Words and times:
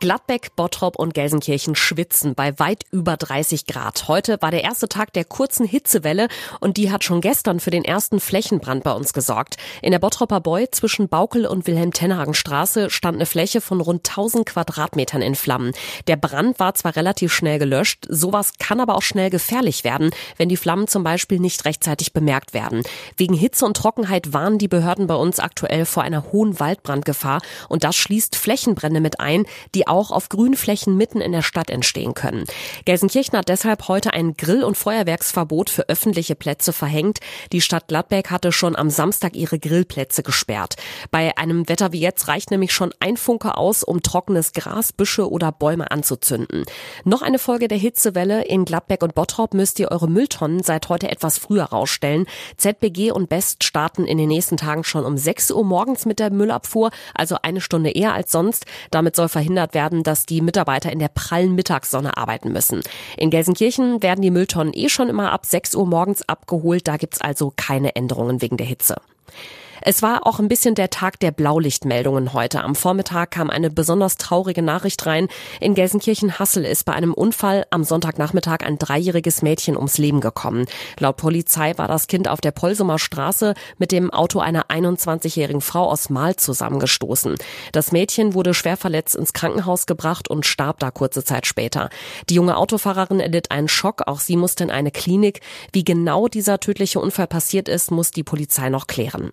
Gladbeck, 0.00 0.56
Bottrop 0.56 0.96
und 0.96 1.12
Gelsenkirchen 1.12 1.74
schwitzen 1.74 2.34
bei 2.34 2.58
weit 2.58 2.86
über 2.90 3.18
30 3.18 3.66
Grad. 3.66 4.08
Heute 4.08 4.38
war 4.40 4.50
der 4.50 4.64
erste 4.64 4.88
Tag 4.88 5.12
der 5.12 5.26
kurzen 5.26 5.66
Hitzewelle 5.66 6.28
und 6.58 6.78
die 6.78 6.90
hat 6.90 7.04
schon 7.04 7.20
gestern 7.20 7.60
für 7.60 7.70
den 7.70 7.84
ersten 7.84 8.18
Flächenbrand 8.18 8.82
bei 8.82 8.92
uns 8.92 9.12
gesorgt. 9.12 9.58
In 9.82 9.90
der 9.90 9.98
Bottropper 9.98 10.40
Boy 10.40 10.70
zwischen 10.70 11.10
Baukel 11.10 11.44
und 11.44 11.66
Wilhelm-Tenhagen-Straße 11.66 12.88
stand 12.88 13.16
eine 13.16 13.26
Fläche 13.26 13.60
von 13.60 13.82
rund 13.82 14.08
1000 14.08 14.46
Quadratmetern 14.46 15.20
in 15.20 15.34
Flammen. 15.34 15.72
Der 16.06 16.16
Brand 16.16 16.58
war 16.58 16.74
zwar 16.74 16.96
relativ 16.96 17.30
schnell 17.30 17.58
gelöscht, 17.58 18.06
sowas 18.08 18.52
kann 18.58 18.80
aber 18.80 18.94
auch 18.94 19.02
schnell 19.02 19.28
gefährlich 19.28 19.84
werden, 19.84 20.12
wenn 20.38 20.48
die 20.48 20.56
Flammen 20.56 20.88
zum 20.88 21.04
Beispiel 21.04 21.40
nicht 21.40 21.66
rechtzeitig 21.66 22.14
bemerkt 22.14 22.54
werden. 22.54 22.84
Wegen 23.18 23.34
Hitze 23.34 23.66
und 23.66 23.76
Trockenheit 23.76 24.32
warnen 24.32 24.56
die 24.56 24.68
Behörden 24.68 25.06
bei 25.08 25.14
uns 25.14 25.40
aktuell 25.40 25.84
vor 25.84 26.04
einer 26.04 26.32
hohen 26.32 26.58
Waldbrandgefahr 26.58 27.42
und 27.68 27.84
das 27.84 27.96
schließt 27.96 28.34
Flächenbrände 28.34 29.02
mit 29.02 29.20
ein, 29.20 29.44
die 29.74 29.89
auch 29.90 30.10
auf 30.10 30.28
Grünflächen 30.28 30.96
mitten 30.96 31.20
in 31.20 31.32
der 31.32 31.42
Stadt 31.42 31.68
entstehen 31.68 32.14
können. 32.14 32.44
Gelsenkirchen 32.84 33.36
hat 33.36 33.48
deshalb 33.48 33.88
heute 33.88 34.14
ein 34.14 34.34
Grill- 34.36 34.64
und 34.64 34.76
Feuerwerksverbot 34.76 35.68
für 35.68 35.88
öffentliche 35.88 36.34
Plätze 36.34 36.72
verhängt. 36.72 37.18
Die 37.52 37.60
Stadt 37.60 37.88
Gladbeck 37.88 38.30
hatte 38.30 38.52
schon 38.52 38.76
am 38.76 38.88
Samstag 38.88 39.34
ihre 39.36 39.58
Grillplätze 39.58 40.22
gesperrt. 40.22 40.76
Bei 41.10 41.36
einem 41.36 41.68
Wetter 41.68 41.92
wie 41.92 42.00
jetzt 42.00 42.28
reicht 42.28 42.50
nämlich 42.50 42.72
schon 42.72 42.94
ein 43.00 43.16
Funke 43.16 43.56
aus, 43.56 43.82
um 43.82 44.02
trockenes 44.02 44.52
Gras, 44.52 44.92
Büsche 44.92 45.28
oder 45.28 45.52
Bäume 45.52 45.90
anzuzünden. 45.90 46.64
Noch 47.04 47.22
eine 47.22 47.38
Folge 47.38 47.68
der 47.68 47.78
Hitzewelle 47.78 48.44
in 48.44 48.64
Gladbeck 48.64 49.02
und 49.02 49.14
Bottrop 49.14 49.54
müsst 49.54 49.80
ihr 49.80 49.90
eure 49.90 50.08
Mülltonnen 50.08 50.62
seit 50.62 50.88
heute 50.88 51.10
etwas 51.10 51.38
früher 51.38 51.64
rausstellen. 51.64 52.26
ZBG 52.56 53.10
und 53.10 53.28
Best 53.28 53.64
starten 53.64 54.04
in 54.04 54.18
den 54.18 54.28
nächsten 54.28 54.56
Tagen 54.56 54.84
schon 54.84 55.04
um 55.04 55.16
6 55.16 55.50
Uhr 55.50 55.64
morgens 55.64 56.06
mit 56.06 56.18
der 56.18 56.30
Müllabfuhr, 56.30 56.90
also 57.14 57.36
eine 57.42 57.60
Stunde 57.60 57.90
eher 57.90 58.14
als 58.14 58.30
sonst. 58.30 58.66
Damit 58.90 59.16
soll 59.16 59.28
verhindert 59.28 59.74
werden, 59.74 59.79
werden, 59.80 60.02
dass 60.02 60.26
die 60.26 60.42
Mitarbeiter 60.42 60.92
in 60.92 60.98
der 60.98 61.08
prallen 61.08 61.54
Mittagssonne 61.54 62.18
arbeiten 62.18 62.52
müssen. 62.52 62.82
In 63.16 63.30
Gelsenkirchen 63.30 64.02
werden 64.02 64.20
die 64.20 64.30
Mülltonnen 64.30 64.74
eh 64.74 64.90
schon 64.90 65.08
immer 65.08 65.32
ab 65.32 65.46
6 65.46 65.74
Uhr 65.74 65.86
morgens 65.86 66.20
abgeholt. 66.28 66.86
Da 66.86 66.98
gibt's 66.98 67.22
also 67.22 67.50
keine 67.56 67.96
Änderungen 67.96 68.42
wegen 68.42 68.58
der 68.58 68.66
Hitze. 68.66 68.96
Es 69.82 70.02
war 70.02 70.26
auch 70.26 70.38
ein 70.38 70.48
bisschen 70.48 70.74
der 70.74 70.90
Tag 70.90 71.18
der 71.20 71.30
Blaulichtmeldungen 71.30 72.34
heute. 72.34 72.62
Am 72.62 72.74
Vormittag 72.74 73.30
kam 73.30 73.48
eine 73.48 73.70
besonders 73.70 74.16
traurige 74.18 74.60
Nachricht 74.60 75.06
rein. 75.06 75.28
In 75.58 75.74
Gelsenkirchen-Hassel 75.74 76.66
ist 76.66 76.84
bei 76.84 76.92
einem 76.92 77.14
Unfall 77.14 77.64
am 77.70 77.82
Sonntagnachmittag 77.82 78.60
ein 78.60 78.78
dreijähriges 78.78 79.40
Mädchen 79.40 79.76
ums 79.76 79.96
Leben 79.96 80.20
gekommen. 80.20 80.66
Laut 80.98 81.16
Polizei 81.16 81.78
war 81.78 81.88
das 81.88 82.08
Kind 82.08 82.28
auf 82.28 82.42
der 82.42 82.50
Polsumer 82.50 82.98
Straße 82.98 83.54
mit 83.78 83.90
dem 83.90 84.10
Auto 84.10 84.40
einer 84.40 84.66
21-jährigen 84.66 85.62
Frau 85.62 85.90
aus 85.90 86.10
Mahl 86.10 86.36
zusammengestoßen. 86.36 87.36
Das 87.72 87.90
Mädchen 87.90 88.34
wurde 88.34 88.52
schwer 88.52 88.76
verletzt 88.76 89.16
ins 89.16 89.32
Krankenhaus 89.32 89.86
gebracht 89.86 90.28
und 90.28 90.44
starb 90.44 90.78
da 90.80 90.90
kurze 90.90 91.24
Zeit 91.24 91.46
später. 91.46 91.88
Die 92.28 92.34
junge 92.34 92.58
Autofahrerin 92.58 93.20
erlitt 93.20 93.50
einen 93.50 93.68
Schock. 93.68 94.02
Auch 94.06 94.20
sie 94.20 94.36
musste 94.36 94.64
in 94.64 94.70
eine 94.70 94.90
Klinik. 94.90 95.40
Wie 95.72 95.84
genau 95.84 96.28
dieser 96.28 96.60
tödliche 96.60 97.00
Unfall 97.00 97.28
passiert 97.28 97.66
ist, 97.66 97.90
muss 97.90 98.10
die 98.10 98.24
Polizei 98.24 98.68
noch 98.68 98.86
klären. 98.86 99.32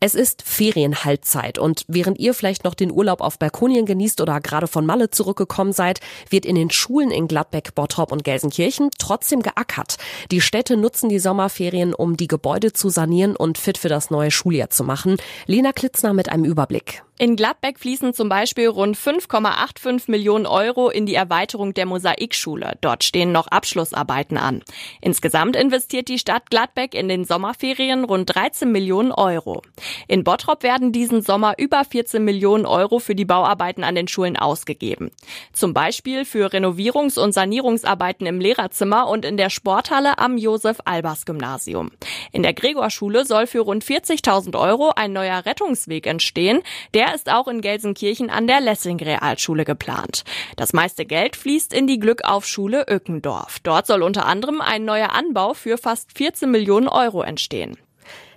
Es 0.00 0.14
ist 0.14 0.42
Ferienhalbzeit 0.42 1.58
und 1.58 1.84
während 1.88 2.20
ihr 2.20 2.32
vielleicht 2.32 2.62
noch 2.62 2.74
den 2.74 2.92
Urlaub 2.92 3.20
auf 3.20 3.38
Balkonien 3.38 3.84
genießt 3.84 4.20
oder 4.20 4.40
gerade 4.40 4.68
von 4.68 4.86
Malle 4.86 5.10
zurückgekommen 5.10 5.72
seid, 5.72 5.98
wird 6.30 6.46
in 6.46 6.54
den 6.54 6.70
Schulen 6.70 7.10
in 7.10 7.26
Gladbeck, 7.26 7.74
Bottrop 7.74 8.12
und 8.12 8.22
Gelsenkirchen 8.22 8.90
trotzdem 8.98 9.42
geackert. 9.42 9.96
Die 10.30 10.40
Städte 10.40 10.76
nutzen 10.76 11.08
die 11.08 11.18
Sommerferien, 11.18 11.94
um 11.94 12.16
die 12.16 12.28
Gebäude 12.28 12.72
zu 12.72 12.90
sanieren 12.90 13.34
und 13.34 13.58
fit 13.58 13.76
für 13.76 13.88
das 13.88 14.10
neue 14.10 14.30
Schuljahr 14.30 14.70
zu 14.70 14.84
machen. 14.84 15.16
Lena 15.46 15.72
Klitzner 15.72 16.12
mit 16.12 16.28
einem 16.28 16.44
Überblick. 16.44 17.02
In 17.20 17.34
Gladbeck 17.34 17.80
fließen 17.80 18.14
zum 18.14 18.28
Beispiel 18.28 18.68
rund 18.68 18.96
5,85 18.96 20.08
Millionen 20.08 20.46
Euro 20.46 20.88
in 20.88 21.04
die 21.04 21.16
Erweiterung 21.16 21.74
der 21.74 21.84
Mosaikschule. 21.84 22.78
Dort 22.80 23.02
stehen 23.02 23.32
noch 23.32 23.48
Abschlussarbeiten 23.48 24.38
an. 24.38 24.62
Insgesamt 25.00 25.56
investiert 25.56 26.06
die 26.06 26.20
Stadt 26.20 26.48
Gladbeck 26.48 26.94
in 26.94 27.08
den 27.08 27.24
Sommerferien 27.24 28.04
rund 28.04 28.32
13 28.32 28.70
Millionen 28.70 29.10
Euro. 29.10 29.62
In 30.06 30.22
Bottrop 30.22 30.62
werden 30.62 30.92
diesen 30.92 31.20
Sommer 31.20 31.54
über 31.58 31.84
14 31.84 32.22
Millionen 32.22 32.66
Euro 32.66 33.00
für 33.00 33.16
die 33.16 33.24
Bauarbeiten 33.24 33.82
an 33.82 33.96
den 33.96 34.06
Schulen 34.06 34.36
ausgegeben. 34.36 35.10
Zum 35.52 35.74
Beispiel 35.74 36.24
für 36.24 36.52
Renovierungs- 36.52 37.18
und 37.18 37.32
Sanierungsarbeiten 37.32 38.28
im 38.28 38.38
Lehrerzimmer 38.38 39.08
und 39.08 39.24
in 39.24 39.36
der 39.36 39.50
Sporthalle 39.50 40.18
am 40.18 40.38
Josef-Albers-Gymnasium. 40.38 41.90
In 42.30 42.44
der 42.44 42.54
Gregorschule 42.54 43.24
soll 43.24 43.48
für 43.48 43.60
rund 43.60 43.84
40.000 43.84 44.56
Euro 44.56 44.92
ein 44.94 45.12
neuer 45.12 45.44
Rettungsweg 45.44 46.06
entstehen. 46.06 46.60
Der 46.94 47.07
der 47.08 47.14
ist 47.14 47.30
auch 47.32 47.48
in 47.48 47.62
Gelsenkirchen 47.62 48.28
an 48.28 48.46
der 48.46 48.60
Lessing 48.60 49.00
Realschule 49.00 49.64
geplant. 49.64 50.24
Das 50.56 50.74
meiste 50.74 51.06
Geld 51.06 51.36
fließt 51.36 51.72
in 51.72 51.86
die 51.86 51.98
Glückaufschule 51.98 52.86
Öckendorf. 52.86 53.60
Dort 53.62 53.86
soll 53.86 54.02
unter 54.02 54.26
anderem 54.26 54.60
ein 54.60 54.84
neuer 54.84 55.12
Anbau 55.14 55.54
für 55.54 55.78
fast 55.78 56.12
14 56.16 56.50
Millionen 56.50 56.86
Euro 56.86 57.22
entstehen. 57.22 57.78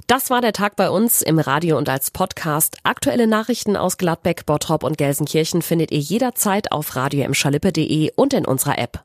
Das 0.07 0.29
war 0.29 0.41
der 0.41 0.53
Tag 0.53 0.77
bei 0.77 0.89
uns 0.89 1.21
im 1.21 1.39
Radio 1.39 1.77
und 1.77 1.89
als 1.89 2.11
Podcast. 2.11 2.77
Aktuelle 2.83 3.27
Nachrichten 3.27 3.75
aus 3.75 3.97
Gladbeck, 3.97 4.45
Bottrop 4.45 4.83
und 4.83 4.97
Gelsenkirchen 4.97 5.61
findet 5.61 5.91
ihr 5.91 5.99
jederzeit 5.99 6.71
auf 6.71 6.95
radio 6.95 7.25
und 8.15 8.33
in 8.33 8.45
unserer 8.45 8.77
App. 8.77 8.99